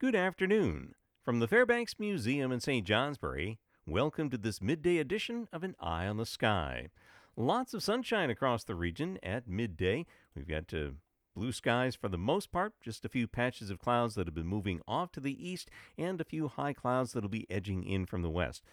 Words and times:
Good 0.00 0.14
afternoon. 0.14 0.94
From 1.26 1.40
the 1.40 1.46
Fairbanks 1.46 1.96
Museum 1.98 2.50
in 2.52 2.60
St. 2.60 2.86
Johnsbury, 2.86 3.58
welcome 3.86 4.30
to 4.30 4.38
this 4.38 4.62
midday 4.62 4.96
edition 4.96 5.46
of 5.52 5.62
An 5.62 5.76
Eye 5.78 6.06
on 6.06 6.16
the 6.16 6.24
Sky. 6.24 6.88
Lots 7.36 7.74
of 7.74 7.82
sunshine 7.82 8.30
across 8.30 8.64
the 8.64 8.74
region 8.74 9.18
at 9.22 9.46
midday. 9.46 10.06
We've 10.34 10.48
got 10.48 10.72
uh, 10.72 10.92
blue 11.36 11.52
skies 11.52 11.96
for 11.96 12.08
the 12.08 12.16
most 12.16 12.50
part, 12.50 12.72
just 12.82 13.04
a 13.04 13.10
few 13.10 13.28
patches 13.28 13.68
of 13.68 13.78
clouds 13.78 14.14
that 14.14 14.26
have 14.26 14.34
been 14.34 14.46
moving 14.46 14.80
off 14.88 15.12
to 15.12 15.20
the 15.20 15.36
east, 15.46 15.68
and 15.98 16.18
a 16.18 16.24
few 16.24 16.48
high 16.48 16.72
clouds 16.72 17.12
that'll 17.12 17.28
be 17.28 17.46
edging 17.50 17.84
in 17.84 18.06
from 18.06 18.22
the 18.22 18.30
west. 18.30 18.64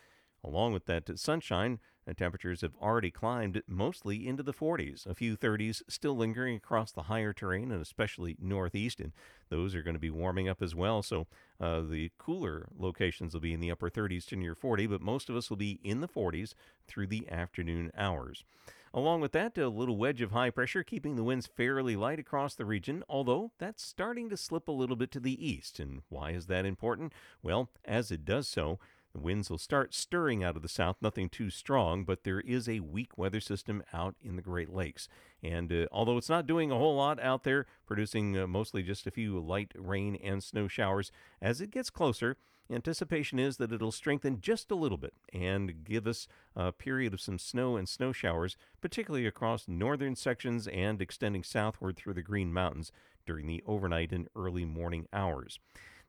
Along 0.45 0.71
with 0.71 0.85
that 0.85 1.19
sunshine, 1.19 1.79
the 2.07 2.13
temperatures 2.13 2.61
have 2.61 2.71
already 2.81 3.11
climbed 3.11 3.61
mostly 3.67 4.25
into 4.25 4.41
the 4.41 4.53
40s. 4.53 5.05
A 5.05 5.13
few 5.13 5.35
30s 5.35 5.81
still 5.89 6.15
lingering 6.15 6.55
across 6.55 6.93
the 6.93 7.03
higher 7.03 7.33
terrain 7.33 7.69
and 7.69 7.81
especially 7.81 8.37
northeast, 8.39 9.01
and 9.01 9.11
those 9.49 9.75
are 9.75 9.83
going 9.83 9.93
to 9.93 9.99
be 9.99 10.09
warming 10.09 10.47
up 10.47 10.61
as 10.61 10.73
well. 10.73 11.03
So 11.03 11.27
uh, 11.59 11.81
the 11.81 12.11
cooler 12.17 12.69
locations 12.79 13.33
will 13.33 13.41
be 13.41 13.53
in 13.53 13.59
the 13.59 13.71
upper 13.71 13.89
30s 13.89 14.25
to 14.27 14.37
near 14.37 14.55
40, 14.55 14.87
but 14.87 15.01
most 15.01 15.29
of 15.29 15.35
us 15.35 15.49
will 15.49 15.57
be 15.57 15.81
in 15.83 15.99
the 15.99 16.07
40s 16.07 16.53
through 16.87 17.07
the 17.07 17.27
afternoon 17.29 17.91
hours. 17.97 18.45
Along 18.93 19.19
with 19.19 19.33
that, 19.33 19.57
a 19.57 19.67
little 19.67 19.97
wedge 19.97 20.21
of 20.21 20.31
high 20.31 20.49
pressure 20.49 20.83
keeping 20.83 21.17
the 21.17 21.23
winds 21.23 21.45
fairly 21.45 21.97
light 21.97 22.19
across 22.19 22.55
the 22.55 22.65
region, 22.65 23.03
although 23.09 23.51
that's 23.59 23.83
starting 23.83 24.29
to 24.29 24.37
slip 24.37 24.69
a 24.69 24.71
little 24.71 24.95
bit 24.95 25.11
to 25.11 25.19
the 25.19 25.45
east. 25.45 25.77
And 25.77 26.03
why 26.07 26.31
is 26.31 26.47
that 26.47 26.65
important? 26.65 27.11
Well, 27.43 27.69
as 27.83 28.11
it 28.11 28.23
does 28.23 28.47
so, 28.47 28.79
winds 29.21 29.49
will 29.49 29.57
start 29.57 29.93
stirring 29.93 30.43
out 30.43 30.55
of 30.55 30.61
the 30.61 30.69
south, 30.69 30.97
nothing 31.01 31.29
too 31.29 31.49
strong, 31.49 32.03
but 32.03 32.23
there 32.23 32.41
is 32.41 32.67
a 32.67 32.79
weak 32.79 33.17
weather 33.17 33.39
system 33.39 33.83
out 33.93 34.15
in 34.21 34.35
the 34.35 34.41
Great 34.41 34.69
Lakes. 34.69 35.07
And 35.43 35.71
uh, 35.71 35.87
although 35.91 36.17
it's 36.17 36.29
not 36.29 36.47
doing 36.47 36.71
a 36.71 36.77
whole 36.77 36.95
lot 36.95 37.19
out 37.19 37.43
there, 37.43 37.65
producing 37.85 38.37
uh, 38.37 38.47
mostly 38.47 38.83
just 38.83 39.07
a 39.07 39.11
few 39.11 39.39
light 39.39 39.71
rain 39.75 40.15
and 40.17 40.43
snow 40.43 40.67
showers, 40.67 41.11
as 41.41 41.61
it 41.61 41.71
gets 41.71 41.89
closer, 41.89 42.37
anticipation 42.71 43.39
is 43.39 43.57
that 43.57 43.71
it'll 43.71 43.91
strengthen 43.91 44.41
just 44.41 44.71
a 44.71 44.75
little 44.75 44.97
bit 44.97 45.13
and 45.33 45.83
give 45.83 46.05
us 46.05 46.27
a 46.55 46.71
period 46.71 47.13
of 47.13 47.21
some 47.21 47.39
snow 47.39 47.77
and 47.77 47.87
snow 47.87 48.11
showers, 48.11 48.57
particularly 48.81 49.25
across 49.25 49.67
northern 49.67 50.15
sections 50.15 50.67
and 50.67 51.01
extending 51.01 51.43
southward 51.43 51.95
through 51.95 52.13
the 52.13 52.21
Green 52.21 52.51
Mountains 52.51 52.91
during 53.25 53.47
the 53.47 53.63
overnight 53.65 54.11
and 54.11 54.27
early 54.35 54.65
morning 54.65 55.07
hours 55.13 55.59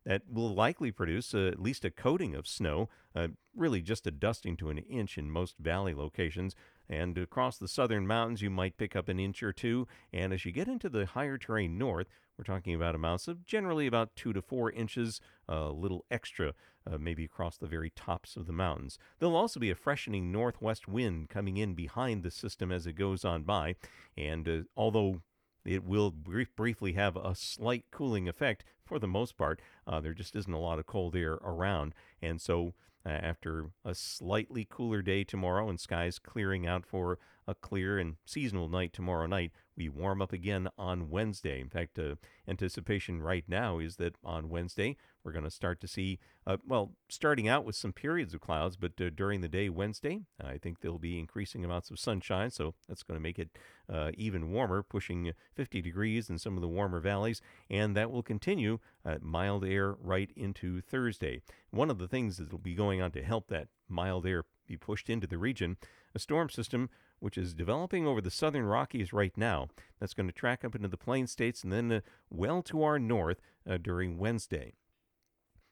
that 0.08 0.22
will 0.32 0.54
likely 0.54 0.90
produce 0.90 1.34
uh, 1.34 1.50
at 1.52 1.60
least 1.60 1.84
a 1.84 1.90
coating 1.90 2.34
of 2.34 2.48
snow, 2.48 2.88
uh, 3.14 3.28
really 3.54 3.82
just 3.82 4.06
a 4.06 4.10
dusting 4.10 4.56
to 4.56 4.70
an 4.70 4.78
inch 4.78 5.18
in 5.18 5.30
most 5.30 5.58
valley 5.58 5.92
locations. 5.92 6.56
And 6.88 7.18
across 7.18 7.58
the 7.58 7.68
southern 7.68 8.06
mountains, 8.06 8.40
you 8.40 8.48
might 8.48 8.78
pick 8.78 8.96
up 8.96 9.10
an 9.10 9.20
inch 9.20 9.42
or 9.42 9.52
two. 9.52 9.86
And 10.10 10.32
as 10.32 10.46
you 10.46 10.50
get 10.50 10.66
into 10.66 10.88
the 10.88 11.04
higher 11.04 11.36
terrain 11.36 11.76
north, 11.76 12.06
we're 12.38 12.44
talking 12.44 12.74
about 12.74 12.94
amounts 12.94 13.28
of 13.28 13.44
generally 13.44 13.86
about 13.86 14.16
two 14.16 14.32
to 14.32 14.40
four 14.40 14.70
inches, 14.70 15.20
a 15.46 15.68
little 15.68 16.06
extra, 16.10 16.54
uh, 16.90 16.96
maybe 16.96 17.26
across 17.26 17.58
the 17.58 17.66
very 17.66 17.90
tops 17.90 18.34
of 18.34 18.46
the 18.46 18.52
mountains. 18.52 18.98
There'll 19.18 19.36
also 19.36 19.60
be 19.60 19.70
a 19.70 19.74
freshening 19.74 20.32
northwest 20.32 20.88
wind 20.88 21.28
coming 21.28 21.58
in 21.58 21.74
behind 21.74 22.22
the 22.22 22.30
system 22.30 22.72
as 22.72 22.86
it 22.86 22.94
goes 22.94 23.26
on 23.26 23.42
by. 23.42 23.76
And 24.16 24.48
uh, 24.48 24.58
although 24.74 25.20
it 25.68 25.84
will 25.84 26.10
brief, 26.10 26.56
briefly 26.56 26.94
have 26.94 27.14
a 27.14 27.34
slight 27.34 27.84
cooling 27.90 28.26
effect 28.26 28.64
for 28.82 28.98
the 28.98 29.06
most 29.06 29.36
part. 29.36 29.60
Uh, 29.86 30.00
there 30.00 30.14
just 30.14 30.34
isn't 30.34 30.52
a 30.52 30.58
lot 30.58 30.78
of 30.78 30.86
cold 30.86 31.14
air 31.14 31.34
around. 31.34 31.94
And 32.22 32.40
so, 32.40 32.72
uh, 33.04 33.10
after 33.10 33.66
a 33.84 33.94
slightly 33.94 34.66
cooler 34.68 35.02
day 35.02 35.24
tomorrow 35.24 35.68
and 35.68 35.78
skies 35.78 36.18
clearing 36.18 36.66
out 36.66 36.86
for 36.86 37.18
a 37.48 37.54
clear 37.54 37.98
and 37.98 38.16
seasonal 38.26 38.68
night 38.68 38.92
tomorrow 38.92 39.26
night, 39.26 39.52
we 39.74 39.88
warm 39.88 40.20
up 40.20 40.32
again 40.34 40.68
on 40.76 41.08
Wednesday. 41.08 41.60
In 41.60 41.70
fact, 41.70 41.98
uh, 41.98 42.16
anticipation 42.46 43.22
right 43.22 43.44
now 43.48 43.78
is 43.78 43.96
that 43.96 44.16
on 44.22 44.50
Wednesday 44.50 44.96
we're 45.24 45.32
going 45.32 45.44
to 45.44 45.50
start 45.50 45.80
to 45.80 45.88
see, 45.88 46.18
uh, 46.46 46.58
well, 46.66 46.92
starting 47.08 47.48
out 47.48 47.64
with 47.64 47.74
some 47.74 47.92
periods 47.92 48.34
of 48.34 48.42
clouds, 48.42 48.76
but 48.76 48.92
uh, 49.00 49.08
during 49.14 49.40
the 49.40 49.48
day 49.48 49.70
Wednesday, 49.70 50.20
I 50.44 50.58
think 50.58 50.80
there'll 50.80 50.98
be 50.98 51.18
increasing 51.18 51.64
amounts 51.64 51.90
of 51.90 51.98
sunshine, 51.98 52.50
so 52.50 52.74
that's 52.86 53.02
going 53.02 53.16
to 53.18 53.22
make 53.22 53.38
it 53.38 53.48
uh, 53.90 54.10
even 54.14 54.52
warmer, 54.52 54.82
pushing 54.82 55.32
50 55.54 55.80
degrees 55.80 56.28
in 56.28 56.38
some 56.38 56.56
of 56.56 56.60
the 56.60 56.68
warmer 56.68 57.00
valleys, 57.00 57.40
and 57.70 57.96
that 57.96 58.10
will 58.10 58.22
continue 58.22 58.78
mild 59.22 59.64
air 59.64 59.94
right 60.02 60.30
into 60.36 60.82
Thursday. 60.82 61.40
One 61.70 61.90
of 61.90 61.98
the 61.98 62.08
things 62.08 62.36
that 62.36 62.52
will 62.52 62.58
be 62.58 62.74
going 62.74 63.00
on 63.00 63.10
to 63.12 63.22
help 63.22 63.48
that 63.48 63.68
mild 63.88 64.26
air 64.26 64.44
be 64.68 64.76
pushed 64.76 65.10
into 65.10 65.26
the 65.26 65.38
region, 65.38 65.76
a 66.14 66.18
storm 66.18 66.48
system 66.50 66.90
which 67.20 67.36
is 67.36 67.54
developing 67.54 68.06
over 68.06 68.20
the 68.20 68.30
southern 68.30 68.64
Rockies 68.64 69.12
right 69.12 69.36
now. 69.36 69.68
That's 69.98 70.14
going 70.14 70.28
to 70.28 70.32
track 70.32 70.64
up 70.64 70.76
into 70.76 70.88
the 70.88 70.96
Plain 70.96 71.26
States 71.26 71.64
and 71.64 71.72
then 71.72 71.90
uh, 71.90 72.00
well 72.30 72.62
to 72.62 72.82
our 72.84 72.98
north 72.98 73.40
uh, 73.68 73.78
during 73.78 74.18
Wednesday. 74.18 74.74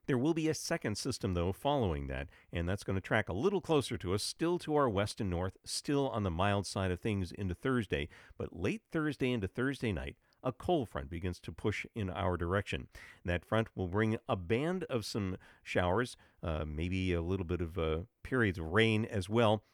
There 0.06 0.18
will 0.18 0.34
be 0.34 0.48
a 0.48 0.54
second 0.54 0.96
system, 0.96 1.34
though, 1.34 1.52
following 1.52 2.06
that, 2.06 2.28
and 2.52 2.68
that's 2.68 2.84
going 2.84 2.94
to 2.94 3.00
track 3.00 3.28
a 3.28 3.32
little 3.32 3.60
closer 3.60 3.98
to 3.98 4.14
us, 4.14 4.22
still 4.22 4.56
to 4.60 4.76
our 4.76 4.88
west 4.88 5.20
and 5.20 5.28
north, 5.28 5.56
still 5.64 6.08
on 6.10 6.22
the 6.22 6.30
mild 6.30 6.64
side 6.64 6.92
of 6.92 7.00
things 7.00 7.32
into 7.32 7.56
Thursday. 7.56 8.08
But 8.38 8.56
late 8.56 8.82
Thursday 8.92 9.32
into 9.32 9.48
Thursday 9.48 9.90
night, 9.90 10.16
a 10.44 10.52
cold 10.52 10.88
front 10.88 11.10
begins 11.10 11.40
to 11.40 11.50
push 11.50 11.86
in 11.96 12.08
our 12.08 12.36
direction. 12.36 12.86
That 13.24 13.44
front 13.44 13.66
will 13.74 13.88
bring 13.88 14.16
a 14.28 14.36
band 14.36 14.84
of 14.84 15.04
some 15.04 15.38
showers, 15.64 16.16
uh, 16.40 16.64
maybe 16.64 17.12
a 17.12 17.20
little 17.20 17.46
bit 17.46 17.60
of 17.60 17.76
uh, 17.76 17.98
periods 18.22 18.60
of 18.60 18.66
rain 18.66 19.04
as 19.06 19.28
well. 19.28 19.64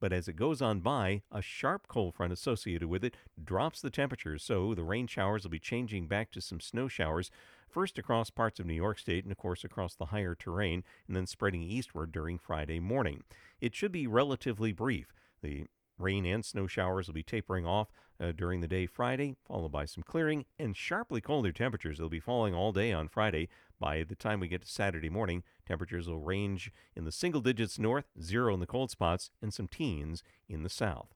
But 0.00 0.12
as 0.12 0.28
it 0.28 0.36
goes 0.36 0.62
on 0.62 0.80
by, 0.80 1.22
a 1.32 1.42
sharp 1.42 1.88
cold 1.88 2.14
front 2.14 2.32
associated 2.32 2.88
with 2.88 3.04
it 3.04 3.16
drops 3.42 3.80
the 3.80 3.90
temperatures, 3.90 4.44
so 4.44 4.74
the 4.74 4.84
rain 4.84 5.06
showers 5.06 5.42
will 5.42 5.50
be 5.50 5.58
changing 5.58 6.06
back 6.06 6.30
to 6.32 6.40
some 6.40 6.60
snow 6.60 6.86
showers, 6.86 7.30
first 7.68 7.98
across 7.98 8.30
parts 8.30 8.60
of 8.60 8.66
New 8.66 8.74
York 8.74 8.98
State 8.98 9.24
and, 9.24 9.32
of 9.32 9.38
course, 9.38 9.64
across 9.64 9.94
the 9.94 10.06
higher 10.06 10.34
terrain, 10.34 10.84
and 11.06 11.16
then 11.16 11.26
spreading 11.26 11.62
eastward 11.62 12.12
during 12.12 12.38
Friday 12.38 12.78
morning. 12.78 13.24
It 13.60 13.74
should 13.74 13.92
be 13.92 14.06
relatively 14.06 14.72
brief. 14.72 15.12
The 15.42 15.66
Rain 15.98 16.24
and 16.24 16.44
snow 16.44 16.66
showers 16.66 17.06
will 17.06 17.14
be 17.14 17.22
tapering 17.22 17.66
off 17.66 17.88
uh, 18.20 18.32
during 18.32 18.60
the 18.60 18.68
day 18.68 18.86
Friday, 18.86 19.36
followed 19.46 19.72
by 19.72 19.84
some 19.84 20.02
clearing 20.02 20.44
and 20.58 20.76
sharply 20.76 21.20
colder 21.20 21.52
temperatures. 21.52 21.98
They'll 21.98 22.08
be 22.08 22.20
falling 22.20 22.54
all 22.54 22.72
day 22.72 22.92
on 22.92 23.08
Friday. 23.08 23.48
By 23.80 24.04
the 24.04 24.16
time 24.16 24.40
we 24.40 24.48
get 24.48 24.62
to 24.62 24.68
Saturday 24.68 25.08
morning, 25.08 25.44
temperatures 25.66 26.08
will 26.08 26.18
range 26.18 26.72
in 26.96 27.04
the 27.04 27.12
single 27.12 27.40
digits 27.40 27.78
north, 27.78 28.06
zero 28.20 28.54
in 28.54 28.60
the 28.60 28.66
cold 28.66 28.90
spots, 28.90 29.30
and 29.40 29.52
some 29.52 29.68
teens 29.68 30.22
in 30.48 30.62
the 30.62 30.68
south. 30.68 31.14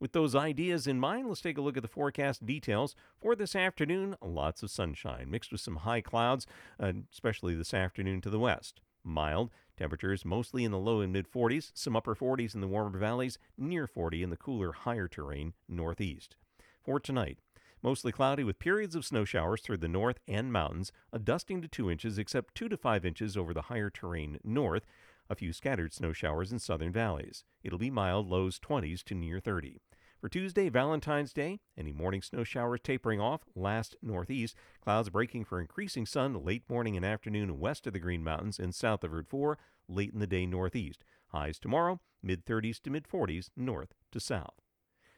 With 0.00 0.12
those 0.12 0.34
ideas 0.34 0.86
in 0.86 1.00
mind, 1.00 1.28
let's 1.28 1.40
take 1.40 1.58
a 1.58 1.60
look 1.60 1.76
at 1.76 1.82
the 1.82 1.88
forecast 1.88 2.46
details 2.46 2.94
for 3.20 3.34
this 3.34 3.56
afternoon. 3.56 4.16
Lots 4.22 4.62
of 4.62 4.70
sunshine 4.70 5.30
mixed 5.30 5.50
with 5.50 5.60
some 5.60 5.76
high 5.76 6.02
clouds, 6.02 6.46
uh, 6.78 6.92
especially 7.12 7.54
this 7.56 7.74
afternoon 7.74 8.20
to 8.20 8.30
the 8.30 8.38
west. 8.38 8.80
Mild 9.02 9.50
temperatures 9.78 10.24
mostly 10.24 10.64
in 10.64 10.72
the 10.72 10.78
low 10.78 11.00
and 11.00 11.12
mid 11.12 11.30
40s, 11.30 11.70
some 11.72 11.96
upper 11.96 12.14
40s 12.14 12.54
in 12.54 12.60
the 12.60 12.66
warmer 12.66 12.98
valleys, 12.98 13.38
near 13.56 13.86
40 13.86 14.22
in 14.22 14.30
the 14.30 14.36
cooler 14.36 14.72
higher 14.72 15.08
terrain 15.08 15.54
northeast. 15.68 16.36
For 16.82 16.98
tonight, 16.98 17.38
mostly 17.80 18.10
cloudy 18.10 18.42
with 18.42 18.58
periods 18.58 18.94
of 18.94 19.06
snow 19.06 19.24
showers 19.24 19.60
through 19.60 19.76
the 19.76 19.88
north 19.88 20.18
and 20.26 20.52
mountains, 20.52 20.90
a 21.12 21.18
dusting 21.18 21.62
to 21.62 21.68
2 21.68 21.90
inches 21.90 22.18
except 22.18 22.54
2 22.56 22.68
to 22.68 22.76
5 22.76 23.06
inches 23.06 23.36
over 23.36 23.54
the 23.54 23.62
higher 23.62 23.88
terrain 23.88 24.38
north, 24.42 24.84
a 25.30 25.36
few 25.36 25.52
scattered 25.52 25.92
snow 25.92 26.12
showers 26.12 26.50
in 26.50 26.58
southern 26.58 26.92
valleys. 26.92 27.44
It'll 27.62 27.78
be 27.78 27.90
mild, 27.90 28.28
lows 28.28 28.58
20s 28.58 29.04
to 29.04 29.14
near 29.14 29.38
30. 29.38 29.80
For 30.20 30.28
Tuesday, 30.28 30.68
Valentine's 30.68 31.32
Day, 31.32 31.60
any 31.76 31.92
morning 31.92 32.22
snow 32.22 32.42
showers 32.42 32.80
tapering 32.82 33.20
off, 33.20 33.42
last 33.54 33.94
northeast, 34.02 34.56
clouds 34.80 35.10
breaking 35.10 35.44
for 35.44 35.60
increasing 35.60 36.06
sun 36.06 36.44
late 36.44 36.64
morning 36.68 36.96
and 36.96 37.06
afternoon 37.06 37.60
west 37.60 37.86
of 37.86 37.92
the 37.92 38.00
Green 38.00 38.24
Mountains 38.24 38.58
and 38.58 38.74
south 38.74 39.04
of 39.04 39.12
Route 39.12 39.28
4, 39.28 39.56
late 39.88 40.12
in 40.12 40.18
the 40.18 40.26
day 40.26 40.44
northeast. 40.44 41.04
Highs 41.28 41.60
tomorrow, 41.60 42.00
mid 42.20 42.44
30s 42.44 42.82
to 42.82 42.90
mid 42.90 43.06
40s 43.06 43.50
north 43.56 43.94
to 44.10 44.18
south. 44.18 44.56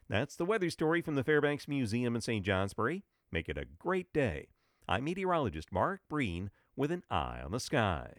That's 0.07 0.37
the 0.37 0.45
weather 0.45 0.69
story 0.69 1.01
from 1.01 1.15
the 1.15 1.25
Fairbanks 1.25 1.67
Museum 1.67 2.15
in 2.15 2.21
St. 2.21 2.45
Johnsbury. 2.45 3.03
Make 3.33 3.49
it 3.49 3.57
a 3.57 3.65
great 3.65 4.13
day. 4.13 4.49
I'm 4.87 5.05
meteorologist 5.05 5.73
Mark 5.73 6.03
Breen 6.11 6.51
with 6.77 6.93
an 6.93 7.05
eye 7.09 7.41
on 7.43 7.53
the 7.53 7.61
sky. 7.61 8.17